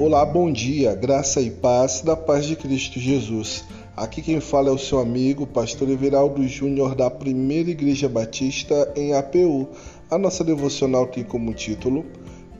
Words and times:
Olá, 0.00 0.24
bom 0.24 0.50
dia, 0.50 0.94
graça 0.94 1.42
e 1.42 1.50
paz 1.50 2.00
da 2.00 2.16
paz 2.16 2.46
de 2.46 2.56
Cristo 2.56 2.98
Jesus. 2.98 3.66
Aqui 3.94 4.22
quem 4.22 4.40
fala 4.40 4.70
é 4.70 4.72
o 4.72 4.78
seu 4.78 4.98
amigo, 4.98 5.46
pastor 5.46 5.90
Everaldo 5.90 6.48
Júnior 6.48 6.94
da 6.94 7.10
Primeira 7.10 7.68
Igreja 7.68 8.08
Batista 8.08 8.90
em 8.96 9.12
APU. 9.12 9.68
A 10.10 10.16
nossa 10.16 10.42
devocional 10.42 11.06
tem 11.06 11.22
como 11.22 11.52
título 11.52 12.06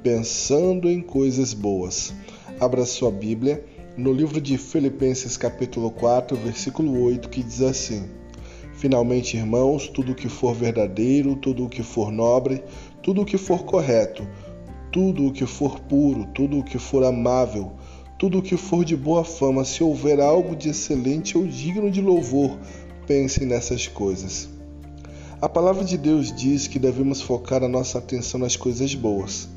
Pensando 0.02 0.86
em 0.86 1.00
Coisas 1.00 1.54
Boas. 1.54 2.12
Abra 2.60 2.84
sua 2.84 3.10
Bíblia 3.10 3.64
no 3.96 4.12
livro 4.12 4.38
de 4.38 4.58
Filipenses 4.58 5.38
capítulo 5.38 5.90
4, 5.92 6.36
versículo 6.36 7.04
8, 7.04 7.30
que 7.30 7.42
diz 7.42 7.62
assim: 7.62 8.04
Finalmente, 8.74 9.38
irmãos, 9.38 9.88
tudo 9.88 10.12
o 10.12 10.14
que 10.14 10.28
for 10.28 10.54
verdadeiro, 10.54 11.34
tudo 11.36 11.64
o 11.64 11.70
que 11.70 11.82
for 11.82 12.12
nobre, 12.12 12.62
tudo 13.02 13.22
o 13.22 13.24
que 13.24 13.38
for 13.38 13.64
correto, 13.64 14.28
tudo 14.92 15.26
o 15.26 15.32
que 15.32 15.46
for 15.46 15.78
puro, 15.80 16.26
tudo 16.34 16.58
o 16.58 16.64
que 16.64 16.78
for 16.78 17.04
amável, 17.04 17.72
tudo 18.18 18.38
o 18.38 18.42
que 18.42 18.56
for 18.56 18.84
de 18.84 18.96
boa 18.96 19.24
fama, 19.24 19.64
se 19.64 19.82
houver 19.82 20.20
algo 20.20 20.56
de 20.56 20.68
excelente 20.68 21.38
ou 21.38 21.46
digno 21.46 21.90
de 21.90 22.00
louvor, 22.00 22.58
pensem 23.06 23.46
nessas 23.46 23.86
coisas. 23.86 24.48
A 25.40 25.48
palavra 25.48 25.84
de 25.84 25.96
Deus 25.96 26.34
diz 26.34 26.66
que 26.66 26.78
devemos 26.78 27.22
focar 27.22 27.62
a 27.62 27.68
nossa 27.68 27.98
atenção 27.98 28.38
nas 28.40 28.56
coisas 28.56 28.94
boas. 28.94 29.48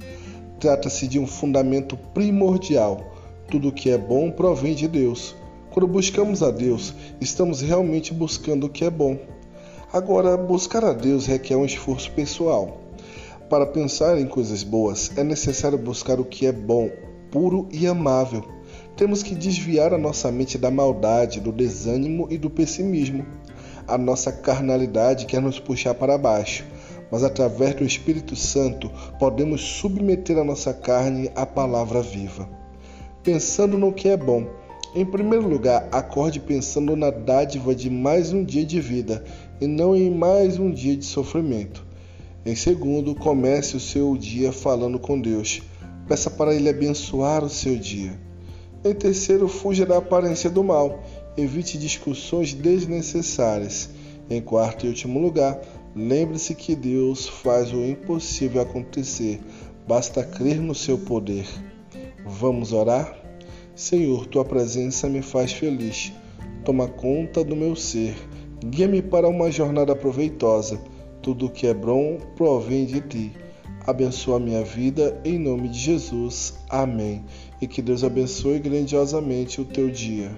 Trata-se 0.59 1.07
de 1.07 1.19
um 1.19 1.27
fundamento 1.27 1.97
primordial. 2.13 3.11
Tudo 3.49 3.67
o 3.67 3.71
que 3.71 3.89
é 3.89 3.97
bom 3.97 4.31
provém 4.31 4.73
de 4.73 4.87
Deus. 4.87 5.35
Quando 5.71 5.87
buscamos 5.87 6.41
a 6.41 6.51
Deus, 6.51 6.93
estamos 7.19 7.59
realmente 7.59 8.13
buscando 8.13 8.67
o 8.67 8.69
que 8.69 8.85
é 8.85 8.89
bom. 8.89 9.17
Agora, 9.91 10.37
buscar 10.37 10.85
a 10.85 10.93
Deus 10.93 11.25
requer 11.25 11.57
um 11.57 11.65
esforço 11.65 12.09
pessoal. 12.11 12.82
Para 13.53 13.67
pensar 13.67 14.17
em 14.17 14.25
coisas 14.25 14.63
boas, 14.63 15.11
é 15.15 15.23
necessário 15.23 15.77
buscar 15.77 16.19
o 16.19 16.25
que 16.25 16.47
é 16.47 16.51
bom, 16.51 16.89
puro 17.29 17.69
e 17.71 17.85
amável. 17.85 18.43
Temos 18.97 19.21
que 19.21 19.35
desviar 19.35 19.93
a 19.93 19.97
nossa 19.99 20.31
mente 20.31 20.57
da 20.57 20.71
maldade, 20.71 21.39
do 21.39 21.51
desânimo 21.51 22.25
e 22.31 22.37
do 22.39 22.49
pessimismo. 22.49 23.23
A 23.87 23.95
nossa 23.95 24.31
carnalidade 24.31 25.27
quer 25.27 25.39
nos 25.39 25.59
puxar 25.59 25.93
para 25.93 26.17
baixo, 26.17 26.65
mas 27.11 27.23
através 27.23 27.75
do 27.75 27.83
Espírito 27.83 28.35
Santo 28.35 28.89
podemos 29.19 29.61
submeter 29.61 30.39
a 30.39 30.43
nossa 30.43 30.73
carne 30.73 31.29
à 31.35 31.45
palavra 31.45 32.01
viva. 32.01 32.49
Pensando 33.21 33.77
no 33.77 33.93
que 33.93 34.09
é 34.09 34.17
bom, 34.17 34.47
em 34.95 35.05
primeiro 35.05 35.47
lugar, 35.47 35.87
acorde 35.91 36.39
pensando 36.39 36.95
na 36.95 37.11
dádiva 37.11 37.75
de 37.75 37.87
mais 37.87 38.33
um 38.33 38.43
dia 38.43 38.65
de 38.65 38.81
vida 38.81 39.23
e 39.61 39.67
não 39.67 39.95
em 39.95 40.09
mais 40.09 40.57
um 40.57 40.71
dia 40.71 40.97
de 40.97 41.05
sofrimento. 41.05 41.92
Em 42.45 42.55
segundo, 42.57 43.15
comece 43.15 43.77
o 43.77 43.79
seu 43.79 44.17
dia 44.17 44.51
falando 44.51 44.99
com 44.99 45.19
Deus. 45.19 45.61
Peça 46.09 46.29
para 46.29 46.53
Ele 46.53 46.67
abençoar 46.67 47.41
o 47.41 47.49
seu 47.49 47.77
dia. 47.77 48.19
Em 48.83 48.93
terceiro, 48.93 49.47
fuja 49.47 49.85
da 49.85 49.99
aparência 49.99 50.49
do 50.49 50.61
mal. 50.61 51.01
Evite 51.37 51.77
discussões 51.77 52.53
desnecessárias. 52.53 53.89
Em 54.29 54.41
quarto 54.41 54.85
e 54.85 54.89
último 54.89 55.21
lugar, 55.21 55.57
lembre-se 55.95 56.53
que 56.53 56.75
Deus 56.75 57.29
faz 57.29 57.71
o 57.71 57.81
impossível 57.81 58.61
acontecer. 58.61 59.39
Basta 59.87 60.21
crer 60.21 60.59
no 60.59 60.75
seu 60.75 60.97
poder. 60.97 61.47
Vamos 62.25 62.73
orar? 62.73 63.17
Senhor, 63.73 64.27
tua 64.27 64.43
presença 64.43 65.07
me 65.07 65.21
faz 65.21 65.53
feliz. 65.53 66.11
Toma 66.65 66.89
conta 66.89 67.41
do 67.41 67.55
meu 67.55 67.73
ser. 67.73 68.17
Guia-me 68.65 69.01
para 69.01 69.29
uma 69.29 69.49
jornada 69.49 69.95
proveitosa 69.95 70.91
tudo 71.23 71.49
que 71.49 71.65
é 71.65 71.73
bom 71.73 72.17
provém 72.35 72.85
de 72.85 72.99
ti. 72.99 73.31
Abençoa 73.87 74.35
a 74.35 74.39
minha 74.39 74.63
vida 74.63 75.19
em 75.23 75.39
nome 75.39 75.69
de 75.69 75.79
Jesus. 75.79 76.53
Amém. 76.69 77.23
E 77.61 77.67
que 77.67 77.81
Deus 77.81 78.03
abençoe 78.03 78.59
grandiosamente 78.59 79.61
o 79.61 79.65
teu 79.65 79.89
dia. 79.89 80.31